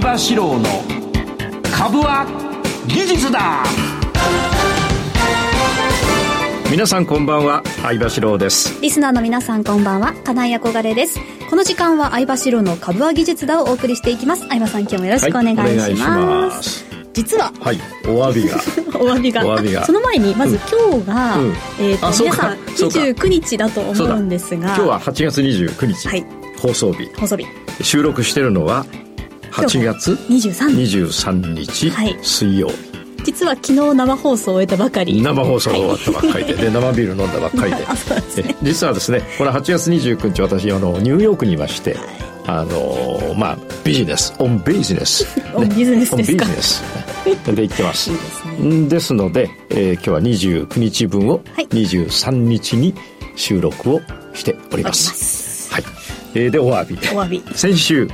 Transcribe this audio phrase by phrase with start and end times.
[0.00, 0.64] 相場志郎の
[1.76, 2.24] 株は
[2.86, 3.62] 技術だ。
[6.70, 8.80] 皆さんこんばんは相場志郎です。
[8.80, 11.20] リスナーの皆さんこんばんは金井憧れです。
[11.50, 14.48] この時間は相場志郎の株は技術だをお送りしていきます。
[14.48, 18.56] 相葉さん今日もよろしくお願いします,、はい、実ははいお詫びが。
[18.98, 19.46] お詫びが。
[19.46, 19.84] お詫びが。
[19.84, 24.68] その前にまず今日が、うん、えっ、ー、と皆さん29日だと思うんですが。
[24.68, 26.24] 今日は8月29日、はい、
[26.58, 27.04] 放送日。
[27.16, 27.44] 放送日。
[27.82, 28.86] 収録してるのは
[29.52, 32.68] 8月23日、はい、水曜。
[32.68, 32.90] 日
[33.24, 35.20] 実は昨日生放送を終えたばかり。
[35.20, 37.78] 生放送終わったばっかりで,、で生ビール飲んだばっかりで。
[38.42, 42.00] で、ね、実はですねこれ8月29日私あのニューヨークにいまして、はい、
[42.46, 46.44] あのまあビジネスオンビジネス、ね、オンビジネスですか？
[46.46, 46.82] オンビジネス
[47.54, 48.10] で行ってます。
[48.10, 51.40] ですね、ですので、えー、今日は29日分を
[51.70, 52.94] 23日に
[53.36, 54.00] 収録を
[54.34, 55.84] しております、はい、
[56.34, 56.94] えー、でお詫び。
[56.94, 57.42] お詫び。
[57.54, 58.08] 先週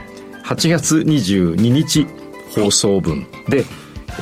[0.46, 2.06] 8月22日
[2.54, 3.66] 放送分で、はい、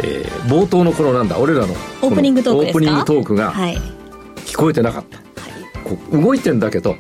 [0.03, 3.53] えー、冒頭の頃なんだ俺らのオープニングトークオープニングトークが
[4.47, 6.97] 聞こえてなかった、はい、動いてんだけど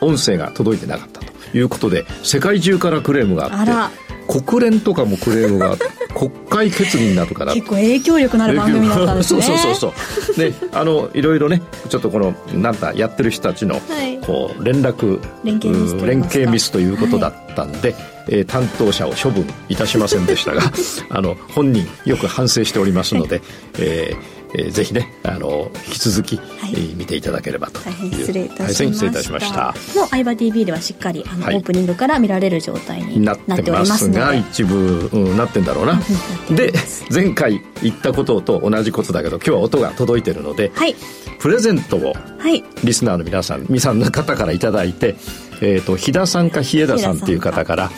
[0.00, 5.76] 音声が届いてなかったということで世界中からクレームがあって国連とかもクレームが
[6.14, 7.54] 国会決議になるから。
[7.54, 9.42] 結構影響力のある番組だったんですね。
[9.42, 9.92] そうそうそう
[10.26, 10.36] そう。
[10.36, 13.80] であのいろいろねちょっとこのなんだやってる人たちの、
[14.26, 20.62] こう連絡連携連携ミスということだったんで、はい、えー、担当者を処分いたしませんでしたが
[21.10, 23.44] あの本人よく反省しておりますので、はい、
[23.78, 29.74] えーえー、ぜひねあの引き続き、はい、えー、見ていただければと大変失礼いたしました。
[29.94, 36.00] もう相葉 TV ではしっかりあの、はい、オープニングから見られる状態になっておりますが一部、うん、なってんだろうな。
[36.50, 36.72] で
[37.12, 40.96] 前回言ったことと同じことだけど今日は音が届いてるので、はい、
[41.38, 45.16] プレゼントを、はい、リスナーの皆さん皆さんの方から頂いて、
[45.60, 47.90] えーと、飛田さんか日枝さんっていう方から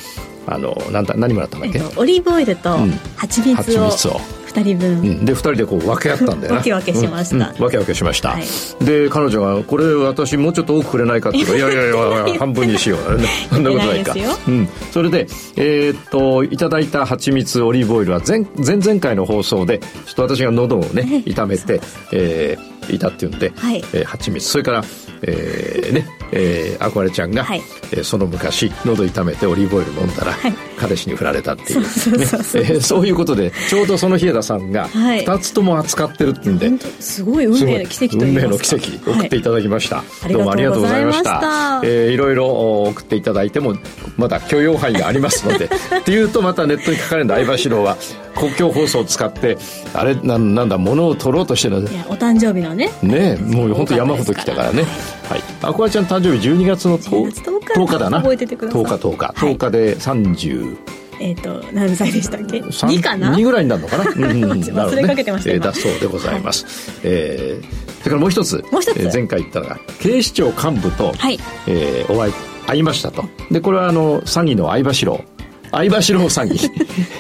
[0.47, 2.77] あのなんだ何もらったんだっけ、えオリーブオイルと
[3.17, 4.41] 蜂蜜を、うん、蜂蜜を。
[4.51, 11.49] 2人分、うん、で2人でこう分け合ったんだよ 分け分けしました、うん、分け分けしました、はい、で彼女が「これ私もうちょっと多くくれないか」って言う。
[11.51, 12.99] か 「いやいやいや半分にしよう」
[13.55, 14.15] そんなことないか。
[14.49, 15.27] うん、それで
[15.57, 21.81] えー、っといただいた蜂蜜オリーブオイルは前前々回の放送でちょっと私が喉をね痛めて、
[22.13, 23.85] えー、いたっていうんで、はい。
[23.93, 24.49] えー、蜂蜜。
[24.49, 24.85] それから
[25.23, 32.81] えー、ね、えー、憧れちゃんが、はい、えー、その昔喉痛めてオリーブオイル飲んだら、はい、彼氏に振られたっていう。
[32.81, 41.81] そういうことでちょうどその日枝さんが2つとも扱ってるっていうんで、はい、すごい運命の奇跡と運命の奇跡送っていただきました、はい、どうもありがとうございました。
[41.85, 43.75] えー、いろいろ送っていただいても
[44.17, 45.71] まだ許容範囲がありますので。
[46.01, 47.97] っていうとまたネットに書かれるんだ相場四郎は
[48.35, 49.59] 公共放送を使って
[49.93, 51.77] あれななんだ物を取ろうとしてる
[52.09, 52.91] お誕生日のね。
[53.03, 54.85] ねもう本当山ほど来たからね
[55.29, 55.43] はい。
[55.63, 57.33] あこわちゃん誕生日12月の 10,
[57.65, 58.19] 10日だな。
[58.19, 58.83] 覚えててください。
[58.83, 60.77] 10日10日、10日で30
[61.21, 67.65] えっ、ー、と何歳でしたっけ？2かな？2ぐらいになるのかな、 うんうん、忘れかけてました、ね、えー、だそうでございます、はい、えー、
[67.99, 68.65] それからもう一つ。
[68.73, 71.39] もう一つ、えー、前回言ったのが警視庁幹部と、はい。
[71.67, 72.33] えー、お会い
[72.67, 73.25] 会いましたと。
[73.51, 75.25] でこれはあの詐欺の相場四郎
[75.71, 76.69] 相場四郎詐欺。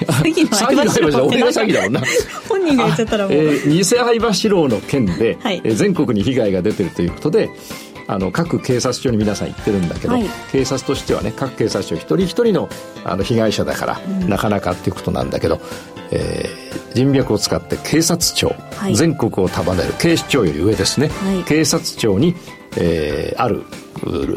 [0.07, 0.45] 詐欺
[0.85, 2.03] の相場俺が詐欺だもんな。
[2.49, 7.51] 本人が言っちゃったらもう、えー、偽相場四郎の件で、はい、えー、全国に被害が出てるということで
[8.11, 12.69] あの各警察署に皆さん行ってるんだけど、はい、警察としてはね各警察署一人一人の
[13.05, 15.61] あの被害者だから、うん、なかなかっていうことなんだけど、
[16.11, 22.35] えー、人脈を使って警察庁、はい、全国を束ねる警視庁より上ですね、はい、警察庁に、
[22.77, 23.65] えー、ある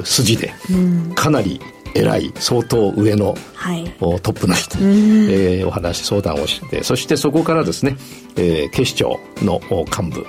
[0.03, 1.59] 筋で、うん、かなり
[1.95, 4.77] 偉い相当上の、はい、トップの人。
[4.77, 7.97] に、えー、お話相談をしてそしてそこからですね、
[8.35, 10.25] えー、警視庁の幹部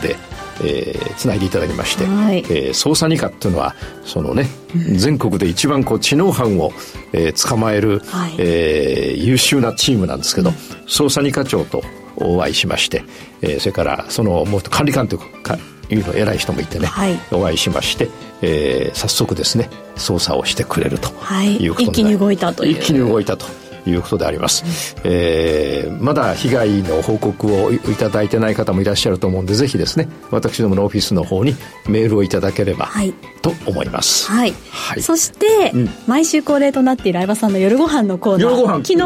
[0.00, 0.16] で
[0.62, 3.74] えー、つないでいただきまして、はい、えー、捜査二課っていうのは
[4.04, 6.72] そのね、うん、全国で一番こう知能犯を、
[7.12, 11.82] えー、捕まえる、はい、えー、優秀なチームなんですけど、うん、捜査二課長と
[12.16, 13.04] お会いしまして、
[13.40, 15.58] えー、それからそのもっと管理官というか
[15.90, 18.08] いうの偉い人もいてね、はい、お会いしまして、
[18.42, 21.10] えー、早速ですね捜査をしてくれるとい。
[21.10, 22.72] うことで、はい、一気に動いたという。
[22.72, 23.46] 一気に動いたと
[23.86, 31.54] いうことであります、うん、えー、まだ被害の報告をいただいてない方もいらっしゃると思うんでぜひですね私どものオフィスの方に
[31.88, 33.12] メールをいただければ、はい、
[33.42, 34.30] と思います。
[34.30, 38.50] はい、はい、そして、うん、毎週恒例となっている相葉さんの夜ご飯のコーナー。
[38.50, 38.84] 夜ご飯。
[38.84, 39.02] 昨日、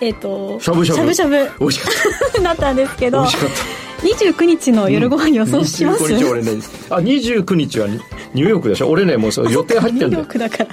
[0.00, 1.14] えっ、ー、としゃぶしゃぶ。
[1.14, 2.40] しゃぶしゃぶ美味しかった。
[2.42, 3.20] なったんですけど。
[3.20, 6.50] 美味しかった29日の夜ご飯予想します、うん、29日俺ね
[6.90, 8.88] あ29日はニューヨークでしょ？
[8.90, 10.26] 俺ねもうそ予定入ってんだよ。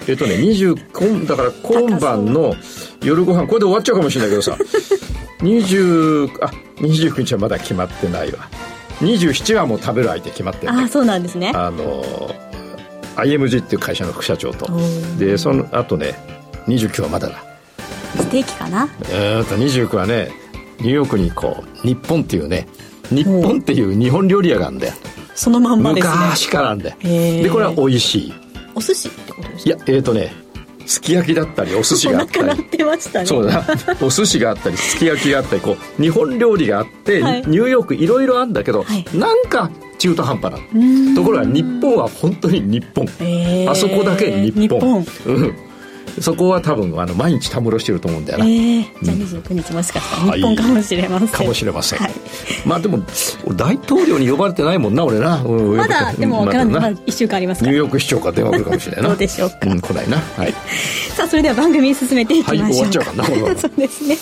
[0.08, 2.54] えっとね20だから今晩の
[3.04, 4.58] 夜ご飯これで終わっちゃうかもしれないけどさ。
[5.42, 8.40] 20あ29日はまだ決まってないわ。
[9.02, 11.52] 27はもう食べる相手決まってるあそうなんですね。
[11.56, 12.04] あの
[13.16, 14.68] IMG っていう会社の副社長と。
[15.18, 16.14] でそのあとね
[16.68, 17.44] 29はまだだ。
[18.18, 18.88] ステーキかな？
[19.10, 20.32] えーと29はね
[20.80, 22.68] ニューヨークにこう日本っていうね
[23.12, 24.94] 日本っていう日本料理屋があるんだよ。
[25.36, 26.14] そのまんまですね。
[26.14, 26.96] 昔からあんだよ。
[27.02, 28.34] でこれは美味しい。
[28.76, 29.70] お寿司ってことですか？
[29.70, 30.34] いやえっ、ー、とね
[30.86, 32.62] すき焼きだったりお寿司があったり。
[32.62, 33.26] ってましたね。
[33.26, 33.66] そうだ
[34.02, 39.70] お寿司があったりすき焼きがあったりこう日本料理があって、はい、ニューヨークいろいろあるんだけど、はい、なんか
[40.00, 45.06] 中途半端なところが日本は本当に日本、えー、あそこだけ日本。
[45.26, 45.56] うん。
[46.20, 52.12] そこは多分あの毎日たむろしてると思うんだよな、えー、じゃあ29日もしかしたら日本かもしれません、はい、かもしれません、はい、
[52.66, 53.00] まあでも
[53.56, 56.72] 大統領に呼ばれてないもんな俺な、うん、まだでも分からな。
[56.80, 57.72] い、まあ、1週間ありますから。
[57.72, 59.10] ニューヨーク市長から電話来るかもしれないな。
[59.10, 60.18] どうでしょうか、うん、来ないな。
[60.18, 60.54] はい。
[61.16, 64.18] さあそれでは番組進めていきましょう、はい、終わっちゃうかなそうですね。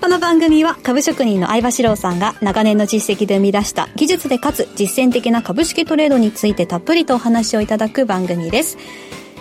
[0.00, 8.78] この番組は株職人の相場志郎さんが長年の実績で生み出した技術でかつ実践的な株式トレードについてたっぷりとお話をいただく番組です。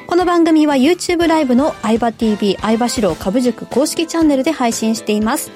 [0.06, 5.52] この番組は YouTube ライブの相場 TV 相場志郎株塾公式チャンネルで配信しています。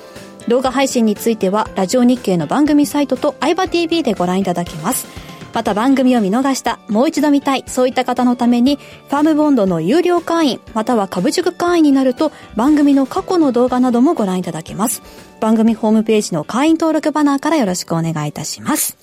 [0.47, 5.07] 動画配信についてはラジオ日経の番組サイトと相場 TV でご覧いただけます。
[5.53, 8.77] また番組を見逃した、もう一度見たい、そういった方のために、
[9.07, 15.01] ファームボンドの有料会員、または株塾会員になると、番組の過去の動画などもご覧いただけます。
[15.39, 18.97] 番組ホームページの会員登録バナーからよろしくお願いいたします。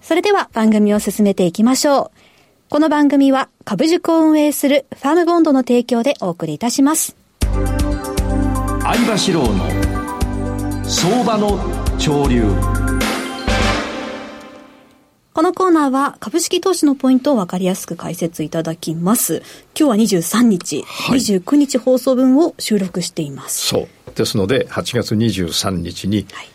[0.00, 2.10] それでは番組を進めていきましょう。
[2.70, 7.14] この番組は株塾を運営するファームボンドの提供でお送りいたします。
[8.80, 9.83] 相場志郎の
[10.86, 11.58] 相場の
[11.98, 12.44] 潮流。
[15.32, 19.42] このコーナーは株式投資のポイントを分かりやすく解説いただきます。
[19.78, 23.66] 今日は23日、はい、29日放送分を収録しています。
[23.66, 23.88] そう。
[24.14, 26.48] ですので、8月23日に、はい、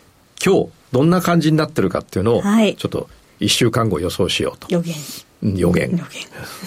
[0.46, 3.10] 今日どんな感じになってるかっていうのを、はい、ちょっと
[3.40, 4.68] 1週間後予想しようと。
[4.70, 4.96] 予言。
[5.42, 5.90] 予言。
[5.92, 5.98] 予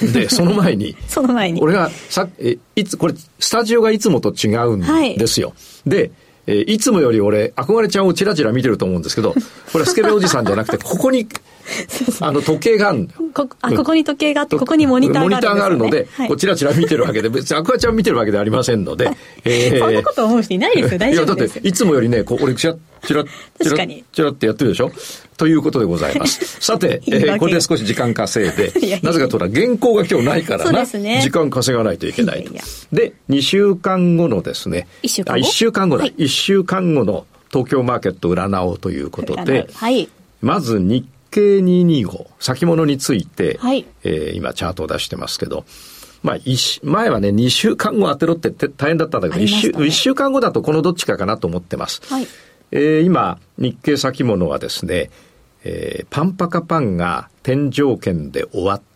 [0.01, 0.13] 言。
[0.13, 1.61] で、その前に、 その前に。
[1.61, 4.81] 俺がさ、え、いつ、これ、スタジオがいつもと違うん
[5.17, 5.51] ですよ。
[5.51, 5.55] は
[5.87, 6.11] い、で、
[6.47, 9.39] えいつもより俺、憧れちゃんをチラチラ見てると思うんですけど、こ
[9.75, 11.29] れはスケベおじさんじゃなくて、ここに
[12.21, 19.11] あの時計があるこあここに時計があって、ここにモニターがある、ね、モニターがあるので、はい、こうチラチラ見てるわけで、別にアクアちゃん見てるわけではありませんので、
[19.45, 22.75] えー、そんなこと思う人いないですよ、大丈夫ですいや、だって、いつもよりね、こう俺、チラ
[23.07, 24.91] チラチラチラってやってるでしょ？
[25.37, 26.45] ということでございます。
[26.63, 32.43] さて、えー、これで少し時間稼いで、 なぜかとら原稿が今日ないからな、ね、時間稼がないといけないと。
[32.43, 32.63] いやいや
[32.93, 40.09] で、2週間後のですね、1週間後 ?1 週間後だ、はい、1週間後の東京マーケット占おうということで、はい、
[40.41, 45.65] まず日経225、先物について、はい、えー、今チャートを出してますけど、
[46.23, 46.37] まあ、
[46.83, 52.03] 前はね、2週間後当てろって大変だったんだけど、ね、1, 週1週間後だとこのどっちかかなと思ってます。
[52.09, 52.27] はい、
[52.71, 55.11] えー、今、日経先物はですね、
[55.65, 58.92] えー、パンパカパンが天井圏で終わって、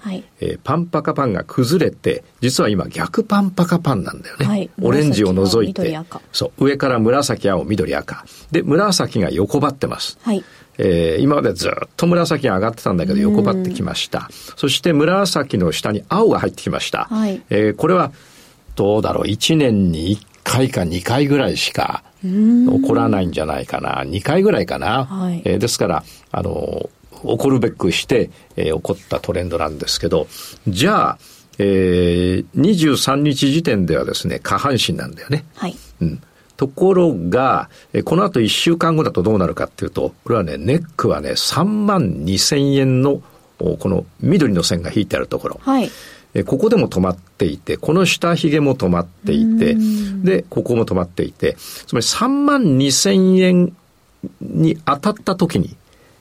[0.00, 4.46] はい、えー、パンパカパンが崩れて、実は今逆パンパカパンなんだよね。
[4.46, 5.98] はい、オレンジを除いて。
[6.32, 8.24] そう、上から紫、青、緑、赤。
[8.50, 10.18] で、紫が横ばってます。
[10.22, 10.44] はい。
[10.78, 14.28] えー、今までずっと紫が上がってたんだけど横ばってきました。
[14.56, 17.04] そして紫の下に青が入ってきました。
[17.04, 18.12] はい、えー、これは
[18.76, 24.04] どうだろう、1年に1回か2回ぐらいしか起こらないんじゃないかな。
[24.04, 25.04] 2回ぐらいかな。
[25.04, 26.88] はい、えー、ですから、あの、
[27.22, 30.26] 起こるべくして、えー、起こったトレンドなんですけど、
[30.68, 31.18] じゃあ、
[31.58, 35.44] えー、23日時点ではですね、下半身なんだよね。
[35.54, 35.76] はい。
[36.00, 36.22] うん。
[36.56, 37.70] ところが、
[38.04, 43.22] この後1週間後だとどうなるかっていうと、これはね、ネックはね、3万2千円の、
[43.58, 45.60] この緑の線が引いてあるところ。
[45.62, 45.90] はい。
[46.44, 49.76] ここでも止まっていて、この下髭も止まっていて、
[50.22, 53.74] で、ここも止まっていて、つまり3万2千円
[54.40, 55.76] に当たった時に、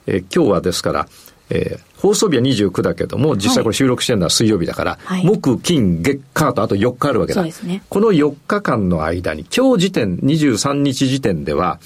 [0.10, 1.08] え今日はですから、
[1.50, 7.44] えー、放送日は29だけども、実際これ収録してるのは水曜日だから、はい、木、金、月、火とあと4日あるわけだ。
[7.44, 11.80] ね、この4日間の間に、今日時点、23日時点では、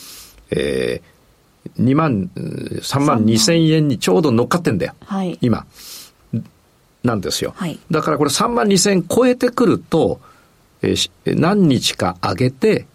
[0.52, 4.94] えー、2万、3万2千円にちょうど乗っかってんだよ。
[5.06, 5.66] はい、今。
[7.04, 7.54] なんですよ。
[7.58, 10.22] はい、だからこれ3万2千円超えてくると、
[10.82, 12.86] えー、何日か上げて、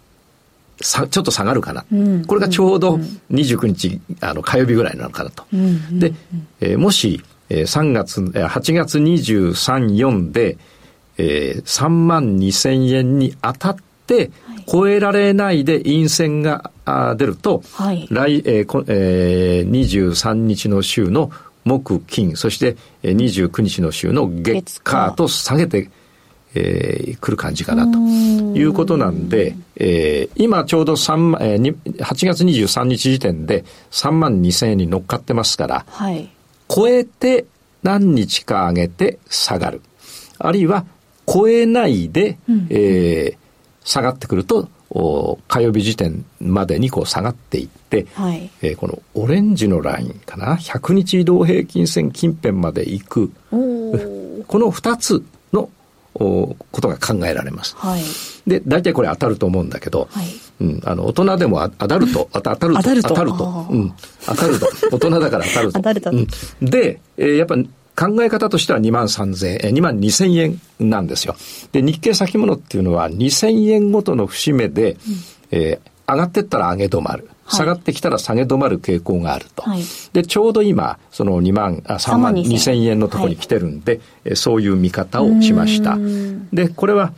[0.81, 2.99] さちょっと下がるかな、うん、これがちょうど
[3.31, 5.43] 29日、あの火曜日ぐらいなのかなと。
[5.53, 6.13] うん、で、
[6.61, 10.57] えー、もし、えー、3月、8月23、4で、
[11.17, 13.75] えー、3万2千円に当たっ
[14.07, 14.31] て、
[14.71, 21.31] 超えられないで陰線があ出ると、はい、来、えーえー、23日の週の
[21.65, 25.89] 木、金、そして29日の週の月、火と下げて
[26.55, 27.97] えー、来る感じかなと。
[27.99, 36.29] いうことなんで、えー、今ちょうど3、えー、8月23日時点で3万2千円に乗っかってますから、はい、
[36.67, 37.45] 超えて
[37.83, 39.81] 何日か上げて下がる。
[40.39, 40.85] あるいは
[41.27, 43.49] 超えないで、うん、えー
[43.89, 44.69] 下がってくると、
[45.47, 53.55] 火曜日時点までにこう下がっていって、はい、えー、このオレンジのラインかな、100日移動平均線近辺まで行く、こ
[54.59, 55.23] の2つの
[56.19, 57.75] ことが考えられます。
[57.77, 58.01] はい、
[58.45, 60.27] で、大体これ当たると思うんだけど、はい、
[60.59, 63.93] うん、あの、大人でも当たると、当たると、当たると、当たると、うん、
[64.25, 65.73] 当たると、大人だから当たると。
[65.73, 66.11] 当たると。
[66.11, 66.27] うん、
[66.61, 67.55] で、えー、やっぱ
[67.99, 71.35] 考え方としては2万3000円、2万2000円なんですよ。
[71.71, 74.99] で、日経先物っていうのは2000円ごとの節目で、うん、
[75.51, 77.29] えー、上がってったら上げ止まる。
[77.49, 79.63] 下がってきたら下げ止まる傾向があると。
[79.63, 82.79] はい、で、ちょうど今、その2万、あ3万2千。
[82.83, 85.97] 円のところに来てるんで、はい、そういう見方をしました。
[86.53, 87.13] で、これは、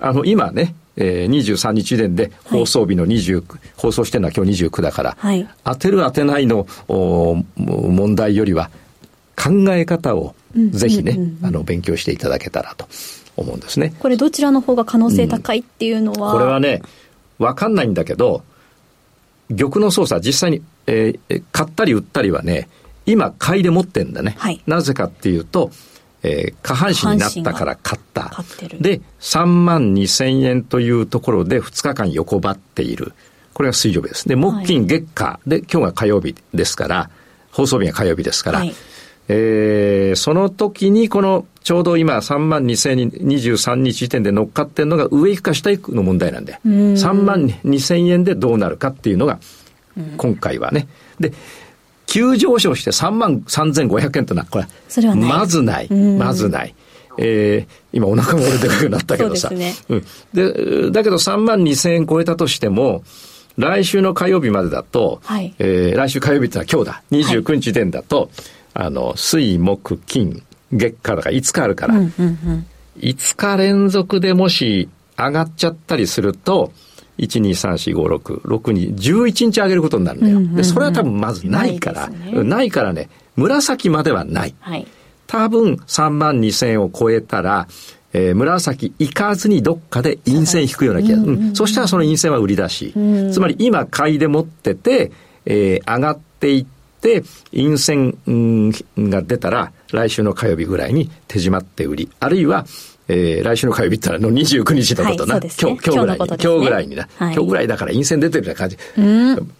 [0.00, 8.70] あの、今ね、えー、23日時点で放送日の29、はい、放送してるのは今日29だから、はい、当てる当てないの問題よりは
[9.36, 12.86] 考え方をぜひね、あの、勉強していただけたらと
[13.36, 13.94] 思うんですね。
[13.98, 16.82] これどちらの方が可能性高いっていうのは、うん、これはね、
[17.38, 18.42] わかんないんだけど、
[19.54, 22.68] 玉の操作、実際に、えー、買ったり売ったりはね、
[23.06, 24.36] 今買いで持ってんだね。
[24.38, 25.70] はい、なぜかっていうと、
[26.22, 28.30] えー、下半身になったから買った。
[28.80, 33.12] で、3万2千円というところで2日間横ばっている。
[33.54, 34.28] これが水曜日です。
[34.28, 37.10] で、木金月下で、今日が火曜日ですから、
[37.50, 38.74] 放送日が火曜日ですから、はい、
[39.28, 49.38] えー、その時にこのちょうど今3万2023日時点で乗っかってるのが上行くか下行くの問題なんで、3万2000円でどうなるかっていうのが、
[50.16, 50.88] 今回はね。
[51.18, 51.32] で、
[52.06, 55.92] 急上昇して3万3500円とな、これ、それはまずない。
[55.92, 56.74] まずない。
[57.18, 59.50] えー、今お腹も俺でかくなったけどさ。
[59.50, 60.04] ね、うん。
[60.32, 63.02] で、だけど3万2000円超えたとしても、
[63.58, 67.02] 来週の火曜日までだと、はい、えー、来週火曜日ってのは今日だ。
[67.10, 68.28] 29日時点だと、はい
[68.74, 72.66] あの、水、木、金、月下だから5日あるから、うんうんうん、
[72.98, 76.72] 5日連続でもし上がっちゃったりすると、
[77.18, 80.38] 1、2、3、4、5、6、6に11日上げることになるんだよ。
[80.38, 84.54] うんうんうん、で、それは多分まずないから、ないね、ないからね、紫まではない。
[84.60, 84.86] はい、
[85.26, 87.68] 多分3万2千を超えたら、
[88.12, 91.32] えー、紫行かずにどっかで陰線引くような気がする。
[91.32, 92.94] うんうん、そしたらその陰線は売り出し。
[93.32, 95.12] つまり今買いで持ってて、
[95.44, 96.79] えー、上がっていって、で、
[97.52, 98.18] 陰線
[98.96, 102.66] が出たら、来週の火曜日ぐらいに手締まって売り、あるいは、
[103.08, 108.78] えー、来週の火曜日っての29日のことな、はいね、今日、今日ぐらいに、ね、今日ぐらいにな、はい、今日ぐらいだから陰線出てるような感じ。
[108.98, 109.52] うん。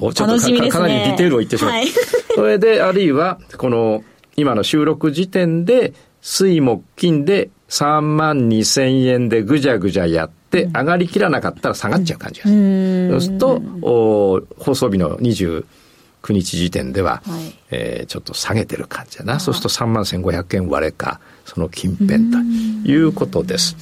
[0.00, 1.72] おちょっとかね、かなりディテールを言ってしまう。
[1.72, 1.86] はい、
[2.34, 4.04] それで、あるいは、この、
[4.36, 13.10] 今の収録時点で、水木金で3万2千円でぐじゃぐじゃやって、上がりきらなかったら下がっちゃう感じがする。
[13.10, 15.64] そうすると、お放送日の29
[16.32, 19.40] 日時点では、はい、えー、ちょっと下げてる感じだな。
[19.40, 23.76] そうすると3万1500円割れか、その近辺ということです。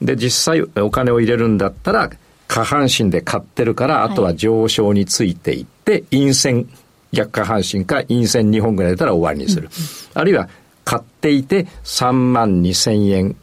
[0.00, 2.10] で、実際お金を入れるんだったら、
[2.46, 6.68] 下半身で買ってるから、あとは上昇についていって、陰線、
[7.12, 9.68] 逆下半身か陰線2本ぐらい出たら終わりにする。
[10.14, 10.48] あるいは、
[10.84, 13.36] 買っていて3万2千円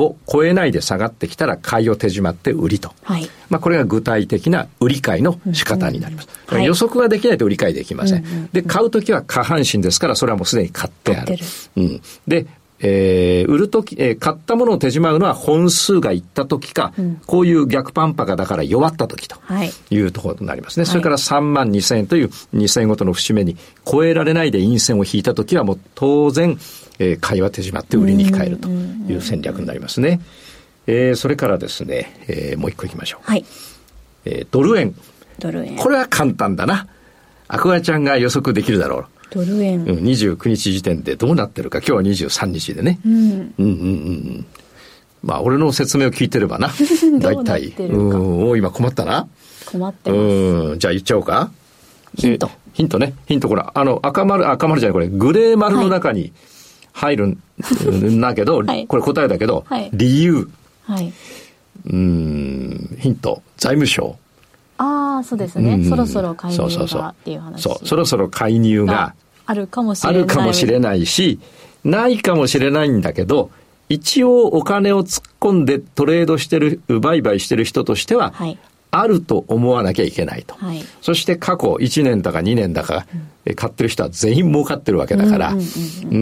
[0.00, 2.92] を超えないで下がってきたら買いを手締まって売りと。
[3.02, 6.28] はい、まあこれが具体的な売り買いの仕方になります。
[6.50, 8.24] うんうん、予測ができないと売り買いできません。
[8.24, 11.36] ん、で、買うときは下半身ですから、それはもうすでに買ってある。
[11.76, 12.46] うん、で、
[12.82, 19.36] えー、売るとき、えー、買ったものを手締まうのは本数がいったときか、うん、こういう逆パンパがだから弱ったときと
[19.90, 20.84] いうところとなりますね。
[20.84, 26.58] はい、それから3万2千円という2千円ごとの節目に超えられないで陰線を引いたときはもう当然、
[26.98, 30.20] えー、買いは手締まって売りに変えるという戦略になりますね。
[30.86, 33.30] えー、それからですね、えー、もう一個いきましょう。
[33.30, 33.44] はい。
[34.24, 34.94] えー、ドル円。
[35.38, 35.76] ドル円。
[35.76, 36.86] これは簡単だな。
[37.46, 39.06] アクアちゃんが予測できるだろう。
[39.30, 39.80] ドル円。
[39.80, 41.78] うん、29日時点でどうなってるか。
[41.78, 42.98] 今日は23日でね。
[43.04, 43.14] うん。
[43.14, 44.46] うんうんうん。
[45.22, 46.70] まあ、俺の説明を聞いてればな。
[47.20, 47.74] 大体。
[47.78, 49.28] うん、お今困ったな。
[49.66, 50.18] 困ってます。
[50.18, 51.50] うん、じゃあ言っちゃおうか。
[52.16, 52.50] ヒント。
[52.72, 53.14] ヒントね。
[53.26, 56.32] ヒントこれ、あの、赤丸、赤丸じゃない、これ、グレー丸の中に
[56.92, 60.48] 入るんだけど、はい、これ答えだけど、はい、理由。
[60.84, 61.12] はい。
[61.86, 63.42] うん、ヒント。
[63.56, 64.16] 財務省。
[64.82, 67.62] ああ、そうですね、うん、そろそろ介入がっていう話。
[67.62, 70.22] そう、そろそろ介入があるかもしれない。
[70.22, 71.38] あるかもしれないし、
[71.84, 73.50] ないかもしれないんだけど、
[73.90, 78.58] 一応お金を突っ込んでトレードしてる、売買してる人としては、はい、
[78.90, 80.54] あると思わなきゃいけないと。
[80.54, 83.06] はい、そして過去1年だか2年だか、
[83.46, 85.54] うん、買ってる人は全員儲かってるわけだから、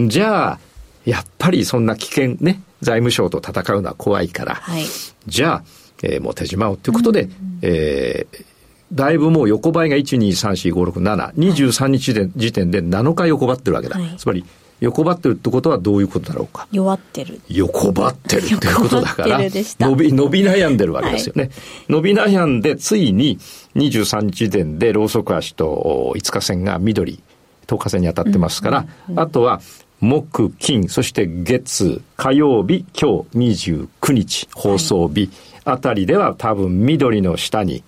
[0.07, 0.59] じゃあ、
[1.05, 4.83] やっぱりそんな危険ね、財務省と戦うのは怖いから、はい、
[5.27, 5.63] じゃあ、
[6.03, 8.45] えー、もう手締まおうということで、うんうん、えー、
[8.91, 13.99] だいぶもう横ばいが1、2、3、4、5、6、7、23日で時点で7日横ばってるわけだ。
[13.99, 14.43] はい、つまり、
[14.79, 16.67] 横ばってるってことはどういうことだろうか。
[16.71, 17.41] 弱ってる。
[17.49, 21.51] 横ばってるってことだから伸び伸び悩んでるわけですよね、はい、
[21.89, 23.37] 伸び悩んでついに
[23.75, 27.21] 23日時点でローソク足と5日線が緑
[27.67, 29.61] 10日線に当たってますから、あとは
[30.01, 35.29] 木、金、そして月、火曜日、今日29日、放送日。
[35.65, 37.83] あたりでは多分緑の下に、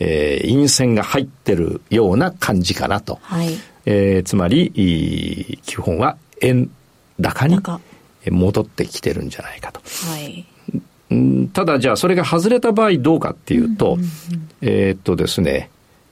[0.00, 3.18] えー、陰線が入ってるような感じかなと。
[3.22, 3.50] はい、
[3.84, 6.70] えー、つまり、基本は円
[7.20, 7.60] 高に
[8.30, 9.80] 戻ってきてるんじゃないかと。
[10.10, 10.46] はい
[11.52, 13.98] ただじゃあそれが外れた場合どうかっていうと、
[14.60, 15.68] えー、っとですね、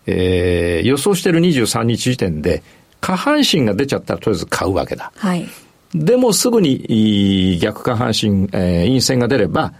[0.06, 2.64] えー、予想してる23日時点で
[3.00, 5.12] 下半身が出ちゃったらとりあえず買うわけだ。
[5.14, 5.46] はい、
[5.94, 9.72] でもすぐに逆下半身、えー、陰線が出れば、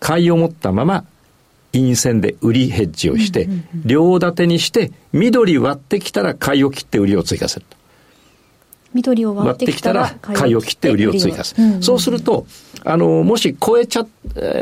[0.00, 1.04] 買いを持ったまま
[1.72, 3.48] 陰線で売りヘッジをして、
[3.84, 7.66] 両立てにして緑割ってきたら買いを切って売りを追加する。
[7.68, 7.76] と。
[8.94, 11.62] 緑を割ってきたら買いを切って売りを追加する。
[11.62, 12.46] うんうん、そうすると、
[12.84, 14.06] あの、もし超えちゃ、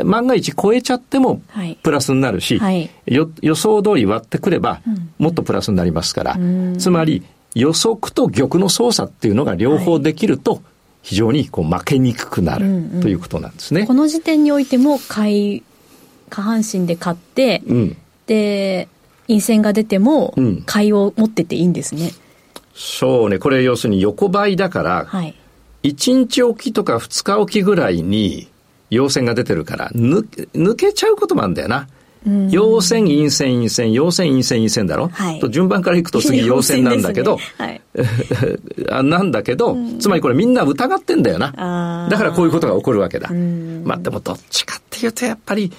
[0.05, 1.41] 万が一超えちゃっても
[1.83, 4.81] プラスになるし、はい、予想通り割ってくれば
[5.17, 7.23] もっとプラスになりますから、うん、つまり
[7.55, 10.61] 予測と玉の操作っていうのが両方できると、
[11.01, 12.65] 非常にこう負けにくくなる
[13.01, 13.85] ということなんですね。
[13.85, 15.63] この時点においても買い
[16.31, 18.87] 下半身で買って、うん、で
[19.27, 20.33] 陰線が出ても
[20.65, 22.05] 買いを持ってていいんですね。
[22.05, 22.11] うん、
[22.73, 23.37] そうね。
[23.37, 25.35] これ要するに横ばいだから、はい、
[25.83, 28.49] 1日おきとか2日おきぐらいに
[28.89, 31.87] 陽線が出てるから抜抜けちゃうこともあるんだよな。
[32.51, 37.81] 陽線、陰線、陰線、陽線、陰線、陰線だろ、はい、と順番からいくと次 陽線なんだけど、ね
[38.85, 42.07] はい、 なんだけど、つまりこれみんな疑ってんだよな。
[42.11, 43.29] だからこういうことが起こるわけだ。
[43.83, 45.71] まあでもどっちかっていうとやっぱり、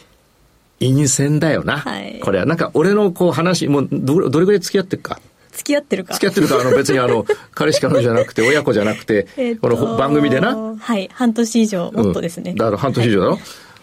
[0.89, 1.79] 陰線だよな。
[1.79, 5.21] はい、これはなんか俺のこう話、もうどどれぐらい付き合ってるか？
[5.53, 6.15] 付き合ってるか。
[6.15, 9.27] 付き合ってるか、あの別にあの、 彼氏彼女じゃなくて、親子じゃなくて、
[9.61, 10.77] この番組でな。
[10.79, 12.53] はい、半年以上、もっとですね。
[12.53, 13.41] うん、だから半年以上だろ、はい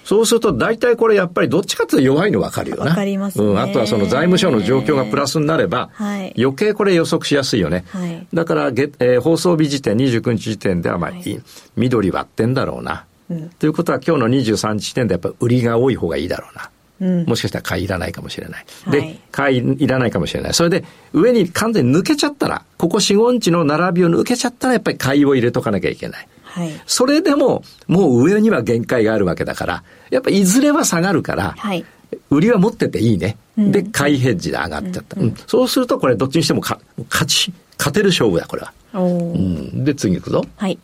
[0.09, 2.85] そうすると大体これやっぱりどっちかというと弱いの分かるよな。
[2.85, 3.59] 分かります、ね、うん。
[3.59, 7.85] あとはその財務省の状況がプラスになれば、はい、余計これ予測しやすいよね。
[7.89, 11.41] はい、だからげ、えー、放送日時点、29日時点ではまあ、はい、
[11.75, 13.05] 緑割ってんだろうな。
[13.29, 16.71] うん、ということは今日の23日時点でやっぱ売りが多い方がいいだろうな。
[17.01, 18.65] うん、もしかしたら買いいらないかもしれない。
[18.91, 20.53] で、買いいらないかもしれない。
[20.53, 20.83] それで、
[21.13, 26.27] 上に完全に抜けちゃったら、ここ4、5日の並びを抜けちゃったら、やっぱり買いを入れとかなきゃいけない。
[26.43, 31.85] はい、それでも、もう上には限界があるわけだから、やっぱいずれは下がるから、はい、
[32.29, 33.37] 売りは持ってていいね。
[33.57, 35.19] で、買いヘッジで上がっちゃった。
[35.19, 38.73] うん、うん、そうすると、これどっちにしてもか勝ち、勝てる勝負だ、これは。
[38.93, 40.43] うん、で、次行くぞ。
[40.57, 40.77] はい。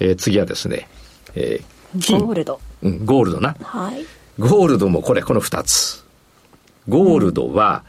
[0.00, 0.88] えー、次はですね、
[1.34, 2.20] えー、金。
[2.20, 2.60] ゴールド。
[2.82, 3.56] うん、ゴールドな。
[3.62, 4.04] はい。
[4.38, 6.04] ゴールドもこれ、この二つ。
[6.88, 7.84] ゴールドは、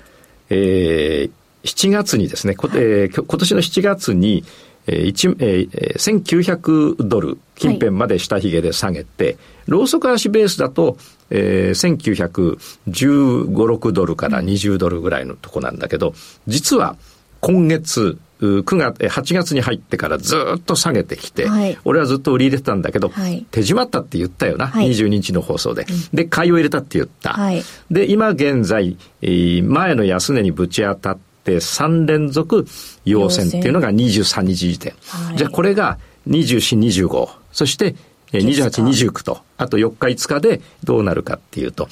[0.50, 1.32] うん、えー、
[1.64, 4.44] 7月にですね、こえー、今年の7月に、
[4.88, 10.98] えーえー、1900ドル近辺まで下髭で下げて、はい、ローソク足ベースだと、
[11.30, 12.58] えー、
[12.88, 16.14] 1915、6ドルから20ドルぐらいのとこなんだけど、
[16.48, 16.96] 実は
[17.42, 25.86] 今月、9月、8月に入ってからずっと下げてきて、はい、俺はずっと売り入れてたんだけど、はい、手締まったって言ったよな、はい、22日の放送で。
[26.14, 27.34] で、買いを入れたって言った。
[27.34, 32.68] はい、で、今現在、前の安値にぶち当たっって3連続
[33.06, 34.94] 陽線っていうのが23日時点。
[35.08, 35.98] はい、じゃあこれが
[36.28, 37.96] 24、25、そして
[38.34, 41.88] 28、29と、あと4日、5日でどうなるかっていうと、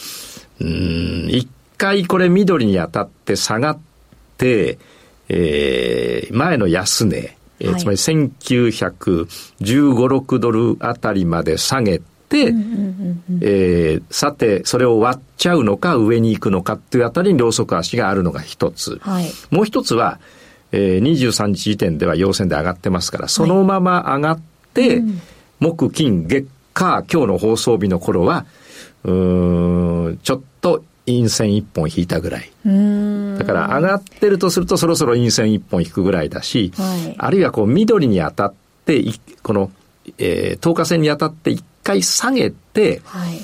[0.59, 0.67] うん、
[1.27, 3.79] 1回これ緑に当たって下がっ
[4.37, 4.77] て、
[5.29, 9.27] えー、前の安値、えー、つまり1915、
[9.59, 12.53] 6ドルあたりまで下げて、、
[13.41, 18.99] えー、さて、それを割っちゃうのか、上に行くのかっていうあたりに両側足があるのが一つ。
[19.01, 20.19] はい、もう一つは、
[20.71, 24.41] えー、23日時点では陽線で上がってますから、そのまま上がっ
[24.73, 25.21] て、はいうん、
[25.59, 28.45] 木、金、月、火、今日の放送日の頃は、
[29.05, 32.51] うん、ちょっと陰線一本引いたぐらい。
[33.37, 38.53] だから上がってるとするとそろそろ陰線一本引くぐらいだし、はい、あるいはこう緑に当たっ
[38.85, 39.03] て、
[39.43, 39.71] この、
[40.17, 43.39] えー、10日線に当たって回下げて、はい、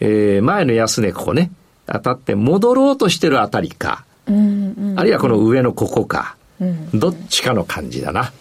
[0.00, 1.50] えー、前の安値ここね、
[1.86, 8.32] 当たって戻ろうとしてるあたりか、うんうん、あるいはこの上のここか、うん、どっちかの感じだな。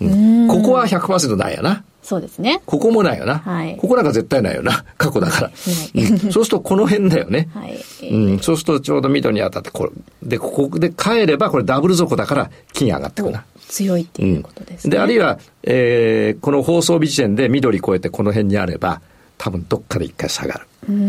[0.00, 1.84] うん、ここは100%ないやな。
[2.02, 2.60] そうですね。
[2.66, 3.38] ここもないよな。
[3.38, 4.84] はい、ここなんか絶対ないよな。
[4.98, 5.50] 過去だから。
[5.94, 7.48] うん、そうするとこの辺だよね。
[7.54, 9.90] はいうん、そうするとちょうど緑に当たって、これ。
[10.22, 13.44] で、ここで帰ればこれダブル底だから金上がってくな。
[13.68, 14.90] 強いっていうことですね。
[14.90, 19.00] で、あるいは、えー、この放送日時点で緑越えてこの辺にあれば、
[19.38, 20.60] 多分どっかで一回下がる。
[20.88, 21.08] うんうんう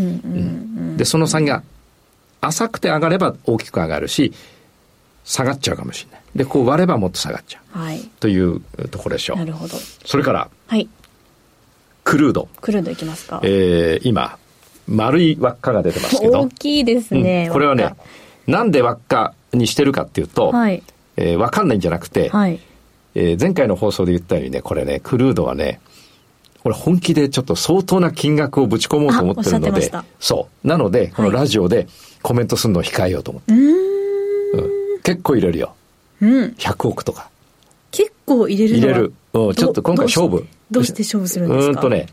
[0.92, 1.62] ん、で、その差が
[2.40, 4.32] 浅くて上がれば大きく上がるし、
[5.24, 6.23] 下がっちゃうかもしれない。
[6.34, 7.78] で、こう割ればもっと下がっちゃう。
[7.78, 8.00] はい。
[8.20, 9.36] というところでしょう。
[9.38, 9.76] なるほど。
[10.04, 10.88] それから、はい。
[12.02, 12.48] クルード。
[12.60, 13.40] クルードいきますか。
[13.42, 14.36] えー、今、
[14.86, 16.40] 丸い輪っかが出てますけど。
[16.40, 17.94] 大きいですね、うん、これはね、
[18.46, 20.82] なんで輪っかにしてるかっていうと、はい、
[21.16, 22.60] えー、わかんないんじゃなくて、はい、
[23.14, 25.80] えー、前回の放送で言ったようにね、これね、クルードはね、
[26.62, 30.66] これ本気でちょっと相当な金額をぶち込もうと思ってるので、そう。
[30.66, 31.86] なので、このラジオで
[32.22, 33.52] コメントするのを控えようと思って。
[33.52, 35.74] はい、うん、結構入れるよ。
[36.20, 36.54] うん。
[36.58, 37.30] 100億とか。
[37.90, 39.12] 結構入れる入れる。
[39.34, 40.46] うん、ちょっと今回勝負。
[40.70, 41.68] どうして勝負するんですか？
[41.68, 42.06] うんとね、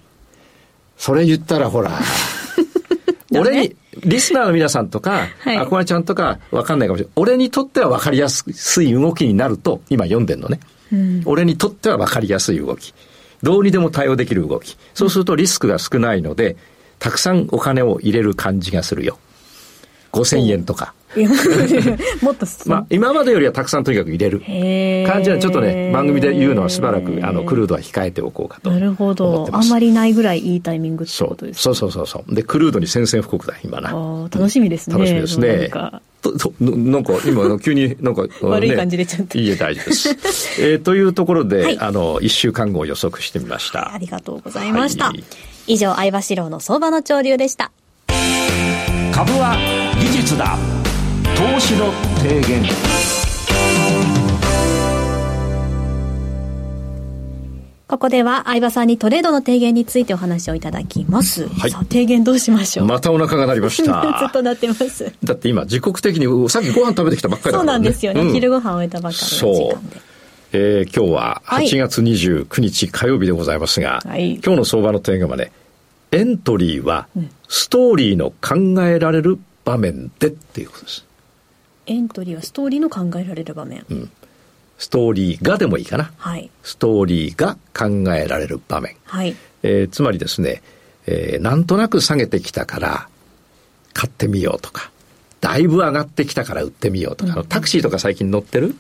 [0.97, 1.91] それ言ったらほら、
[3.31, 7.13] 俺に、リスナーの皆さんとか、はい、あこまちゃんとかわかんないかもしれない。
[7.15, 10.59] 俺にとってはわかりやすい動きになると、今読んでんのね。
[10.91, 12.93] うん、俺にとってはわかりやすい動き。
[13.41, 14.77] どうにでも対応できる動き。
[14.93, 16.57] そうするとリスクが少ないので、
[16.99, 19.17] たくさんお金を入れる感じがするよ。
[20.11, 20.93] 5000円とか。
[22.21, 24.39] もっとまあ、今までよりはたくさんとにかく入れる。
[24.39, 29.49] 感じはちょっとね番組で言うのはしばらくあのクルードは控えておこうかとなるほど。
[29.51, 31.75] あんまりないぐらいいいタイミングってことですそう。
[31.75, 33.91] そうそうそうでクルードに宣戦布告だ今な。
[34.31, 35.69] 楽しみですね、楽しみですね。
[36.21, 45.23] ととなんか今急になんか、 悪い感じ出ちゃっていいえ大丈夫です、えー、というところで、はい、あの1週間後を予測してみました、ありがとうございました、はい、
[45.65, 47.71] 以上相場志郎の相場の潮流でした。
[49.11, 49.90] 株は技
[50.21, 50.55] 術だ
[51.35, 52.61] 投資の提言
[57.87, 61.49] ここでは相葉さんにトレードの提言についてお話をいただきます。
[61.49, 64.01] はい、提言どうしましょうまたお腹が鳴りました。
[64.19, 65.11] ずっと鳴ってます。
[65.23, 68.21] だって今、時刻的にさっきご飯食べてきたばっかりだから、ね、そうなんですよね。
[68.21, 70.01] うん、昼ご飯を終えたばっかりの時間で。
[70.53, 75.51] えー、今日は8月29日火曜日でございますが、はい、今日の相場の提言はね、
[76.11, 77.07] エントリーは
[77.49, 81.05] ストーリーの考えられる場面でっていうことです。
[81.87, 83.85] エントリーはストーリーの考えられる場面。
[83.89, 84.11] うん。
[84.77, 86.11] ストーリーがでもいいかな。
[86.17, 86.49] はい。
[86.63, 88.95] ストーリーが考えられる場面。
[89.05, 89.35] はい。
[89.63, 90.63] えー、つまりですね、
[91.05, 93.07] えー、なんとなく下げてきたから
[93.93, 94.91] 買ってみようとか、
[95.39, 98.75] だいぶ上がってきたから売ってみようとか、うん、タクシーとか最近乗ってる？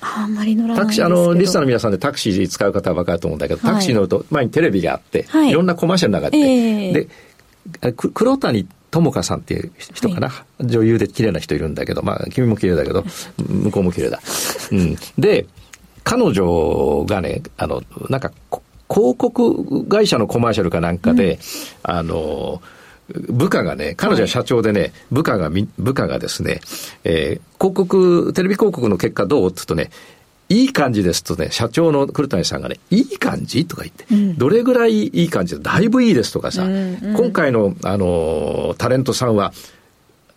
[0.00, 13.04] あんまり乗らないタクシー、あの、リスナーの皆さんでタクシー使う方は分かると思うんだけど、タクシー乗ると前にテレビがあって、はい、いろんなコマーシャルの中で、えー、で、黒谷友香さんっていう人かな、はい、女優で綺麗な人いるんだけど、まあ、君も綺麗だけど、
[13.36, 14.20] 向こうも綺麗だ。
[14.72, 14.96] うん。
[15.18, 15.46] で、
[16.04, 18.32] 彼女がね、あの、なんか、
[18.90, 21.38] 広告会社のコマーシャルかなんかで、うん、
[21.82, 22.62] あの、
[23.10, 26.60] 部下がね、彼女は社長でね、はい、部下が、部下がですね、
[27.04, 29.46] えー、広告、テレビ広告の結果どう？
[29.48, 29.90] って言うとね、
[30.48, 39.52] いい感じですとね、社長の古谷さんがね、いい感じとか言って、うん、どれぐらいいい感じだいぶいいですとかさ、うんうん、今回の、あの、タレントさんは、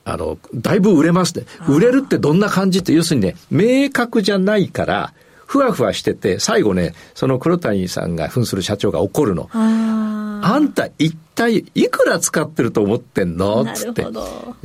[0.03, 1.45] あの、だいぶ売れますね。
[1.67, 5.13] 売れるってどんな感じって、要するにね、明確じゃないから、
[5.45, 9.49] ふわふわしてて、最後ね、その黒谷さんが扮する社長が怒るの。
[9.53, 13.65] あんた一体いくら使ってると思ってんの？
[13.73, 14.05] つって。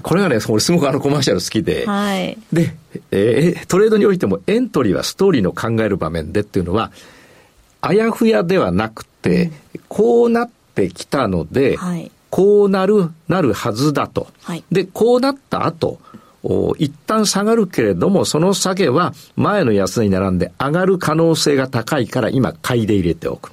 [0.03, 1.87] これがね、俺すごくあのコマーシャル好きで。
[1.87, 2.75] はい、で、
[3.11, 6.93] えー、トレードにおいてもエントリーはストーリーの考える場面でっていうのは、
[7.81, 14.29] あやふやではなくて、うん、こうなってきたので、はい、こうなる、なるはずだと。
[14.43, 15.99] はい、で、こうなった後、
[16.79, 23.51] 一旦下がるけれども、その下げは前の安値に並んで上がる可能性が高いから今買いで入れておく。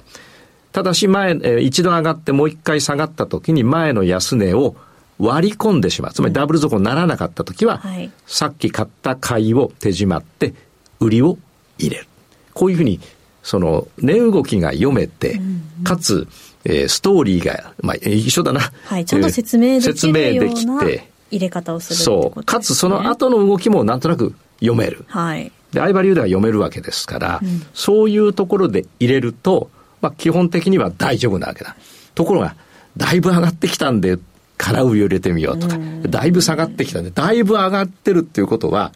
[0.74, 4.74] ただし前、え一度上がってもう一回下がった時に前の安値を
[5.20, 6.12] 割り込んでしまう。
[6.12, 10.52] つまりダブル底にならなかった時は、うんはい、さっき買った買いを手締まって、
[10.98, 11.38] 売りを
[11.78, 12.08] 入れる。
[12.54, 12.98] こういうふうに、
[13.44, 16.26] その、値動きが読めて、うんうん、かつ、
[16.64, 18.72] えー、ストーリーが、まあ、一緒だな。
[18.86, 22.42] はい、ちゃんと説明でき説明できて、入れ方をする、ね、そう。
[22.42, 25.04] かつその後の動きもなんとなく読める。
[25.06, 25.52] はい。
[25.72, 29.70] で、相場流では読めるわけですから、うん、そういうところで入れると、
[30.04, 31.76] まあ、基本的には大丈夫なわけだ。
[32.14, 32.56] ところが、
[32.94, 34.18] だいぶ上がってきたんで、
[34.58, 38.92] 空売りを入れてみようとか、だいぶ下がってきたんで、だいぶ上がってるっていうことは、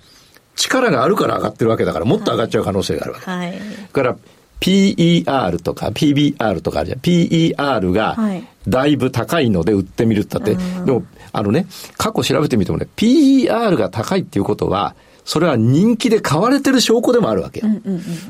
[0.54, 3.30] 力があるから上がってるわけだから、もっと上がっちゃう可能性があるわけ。
[3.30, 3.52] はい。
[3.52, 3.58] だ
[3.90, 4.16] から、
[4.60, 7.00] PER とか PBR とかあるじゃん。
[7.00, 8.16] PER が
[8.68, 11.66] だいぶ高いので売ってみるってって、はい、でも、あのね、
[11.96, 14.94] 過去調べてみてもね、PER が高いっていうことは、
[15.28, 17.60] それは人気で買われてる証拠でもあるわけ。
[17.60, 17.82] うん、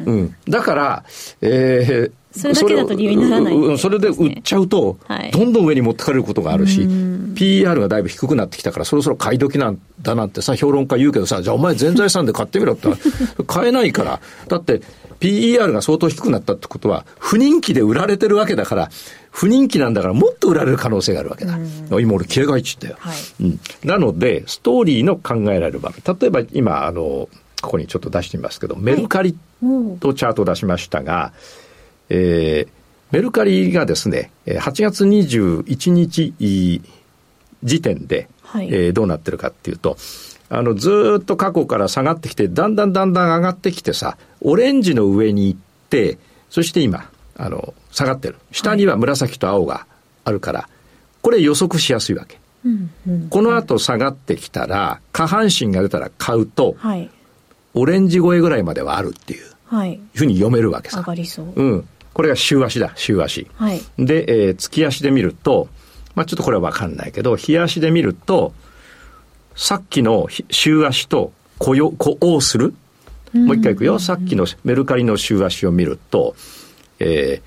[0.05, 1.05] うん、だから、
[1.41, 12.89] えー、それだけだと理由にならない、ね、それで売っちゃうと、はい、どんどん上に持ってかれることがあるし、PER がだいぶ低くなってきたから、そろそろ買い時なんだなんてさ、評論家言うけどさ、じゃあお前全財産で買ってみろって。
[13.47, 14.21] 買えないから。
[14.49, 14.81] だって、
[15.21, 18.91] PER が相当低くなったってことは、不人気で売られてるわけだから、
[19.39, 21.57] 不人気なんだからもっと売られる可能性があるわけだ。
[22.01, 23.61] 今俺、気合が入っちゃったよ、はい、うん。
[23.85, 26.17] なので、ストーリーの考えられる場面。
[26.21, 27.29] 例えば今、あの、
[27.63, 29.39] ここにちょっと出してみますけど、メルカリ
[30.01, 31.33] とチャートを出しましたが、は
[32.11, 32.73] い、えー、
[33.13, 36.35] メルカリがですね、8月21日
[37.63, 39.99] 時点で、はい、えー、どうなってるかっていうと、
[40.49, 46.19] あの、ずっと過去から下がってきて、だんだんだんだん上がってきてさ、オレンジの上に行って、
[46.51, 48.37] そして今、あの、下がってる。
[48.53, 49.87] 下には紫と青が
[50.25, 50.69] あるから、
[51.21, 52.39] これ予測しやすいわけ。
[52.65, 57.11] うんうん、この後下がってきたら、下半身が出たら買うと、はい、
[57.75, 61.01] オレンジ超えぐらいまではあるっていう、はい、ふうに読めるわけさ。
[61.01, 61.53] 上がりそう。
[61.57, 61.89] うん。
[62.15, 63.49] これが週足だ、週足。
[63.55, 65.69] はい、で、えー、月足で見ると、
[66.15, 68.53] まあちょっとこれはわかんないけど、日足で見ると、
[69.57, 72.75] さっきの週足と雇用、雇用する？
[73.35, 73.99] もう一回いくよ。
[73.99, 76.35] さっきのメルカリの週足を見ると、
[76.99, 77.43] えー、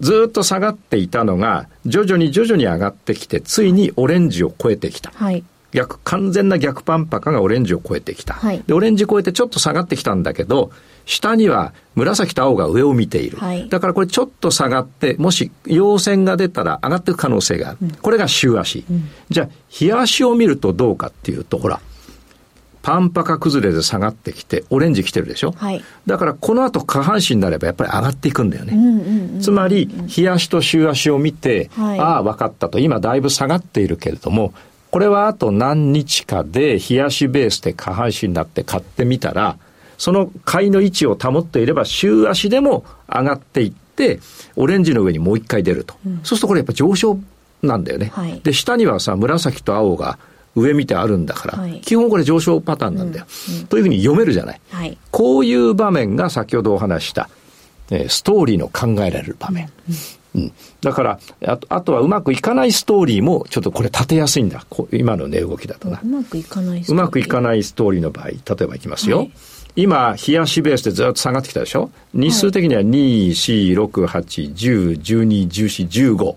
[0.00, 5.12] ずっと下がっていたのが、徐々に徐々に上がってきて、ついにオレンジを超えてきた。
[5.14, 8.34] はい、逆、完全な逆パンパカがオレンジを超えてきた。
[8.34, 10.70] はい、で、オレンジ超えてちょっと下がってきたんだけど、
[11.04, 13.38] 下には紫と青が上を見ている。
[13.38, 17.78] はい、だからこれちょっと下がって、もし陽線が出たら上がっていく可能性がある。
[17.82, 18.84] うん、これが週足。
[18.90, 21.80] うん、じゃあ、日足を見るとどうかっていうと、ほら、
[22.82, 28.74] パンパカ崩れで下がってきて、オレンジ来てるでしょ、はい、だからこの後下半身になればやっぱり上がっていくんだよね。
[28.74, 32.78] うんうんうん、つまり、日足と週足を見て、はい、ああ、分かったと。
[32.80, 34.52] 今だいぶ下がっているけれども、
[34.90, 39.56] これはあと何日かで日足ベースで下半身になって買ってみたら、
[39.96, 44.20] その買いの位置を保っていれば週足でも上がっていって、
[44.56, 45.94] オレンジの上にもう一回出ると。
[46.04, 47.18] うん、そうするとこれやっぱ上昇
[47.62, 48.10] なんだよね。
[48.12, 50.18] はい、で、下にはさ、紫と青が
[50.54, 54.60] 上見てあるんだから、はい、基本これ上昇パターンなんだよ、うんうん、というふうに読めるじゃない。
[54.70, 57.28] はい、こういう場面が先ほどお話した、
[57.90, 59.70] えー、ストーリーの考えられる場面。
[59.88, 59.94] うん
[60.34, 64.64] うん、だからあと、あとはうまくいかないストーリーも、ちょっとこれ立てやすいんだ。
[64.90, 66.00] 今の値、動きだとな。
[66.02, 69.18] うまくいかないうまくいかないストーリーの場合、例えばいきますよ。
[69.18, 69.32] はい、
[69.76, 71.90] 今、冷やしベースでずっと下がってきたでしょ？
[72.14, 76.36] 日数的には2、4、6、8、10、12、14、15。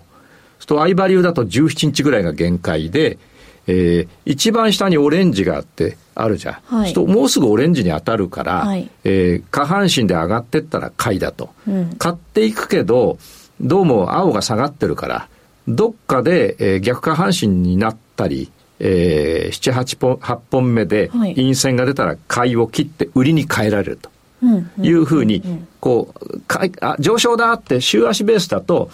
[0.66, 3.16] と、アイバリューだと17日ぐらいが限界で、
[3.66, 6.76] えー、一番下にオレンジがあって、あるじゃん。
[6.76, 11.50] はい、ともうすぐオレンジに当たるから、はい、えー、下半身で上がってったら買いだと。
[11.68, 13.18] うん、買っていくけど、
[13.60, 15.28] どうも青が下がってるから、
[15.68, 24.10] どっかで、えー、逆下半身になったり、えー、7、8本、8本目で、陰線が出たら買いを切って売りに変えられると。
[24.82, 25.42] いうふうに、
[25.80, 26.40] こう、
[26.80, 28.90] あ、上昇だって週足ベースだと、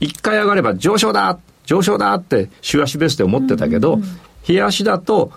[0.00, 4.00] 一回上がれば上昇だ上昇だって週足ベースで思ってたけど、
[4.42, 5.32] 日足だと、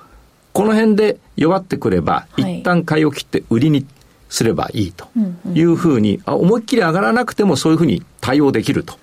[0.54, 3.86] この辺で弱ってくれば、一旦買いを切って売りに
[4.30, 5.08] すればいいと
[5.54, 8.98] いうふうに、あ思いっきり上がらなくてもそういうふうに対応できると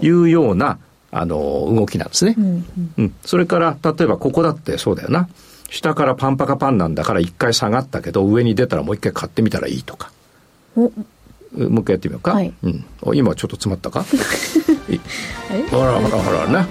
[0.00, 0.78] いうような
[1.10, 1.36] あの
[1.72, 2.66] 動きなんですね、うん、
[2.98, 5.28] うん、それから例えばここだってそうだよな。
[5.70, 10.12] 下からパンパカパンなんだから一回下がったけど上に出たらもう一回買ってみたらいいとか
[11.56, 14.04] もう一回やってみようか、はい、うん、今ちょっと詰まったか？
[15.70, 16.68] ほらほらほらな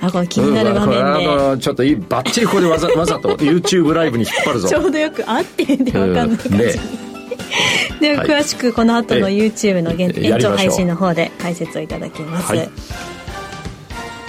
[0.00, 4.68] あこれ気になる画面で、うん、ちょっといいバッチリここでわざ わざと YouTube ライブに引っ張るぞ。
[4.68, 6.58] ちょうどよく合ってんで分かんない感じ、うん。
[6.58, 6.74] ね。
[8.00, 12.68] では詳しくこの後の YouTube の延長配信の方で解説をいただきます、はい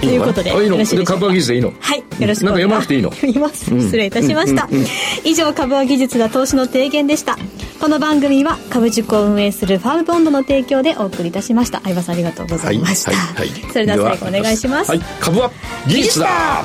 [0.04, 1.28] ということでよろしいでしょうか。
[1.28, 1.74] 技術でいいの？
[1.80, 2.46] はいよろしく。
[2.46, 3.12] なんか読まなくていいの？
[3.12, 4.68] 読みます、失礼いたしました、
[5.24, 7.38] 以上株は技術が投資の提言でした。
[7.80, 11.82] この番組は株塾を運営するファームボンドの提供でお送りいたしました。
[11.82, 15.52] 相葉さんありがとうございました、はいはいはい、それでは最後お願いします、はい、株は
[15.88, 16.64] 技術だ